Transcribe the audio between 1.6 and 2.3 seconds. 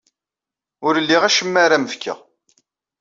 ara am-fkeɣ.